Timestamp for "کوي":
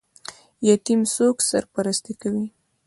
2.21-2.45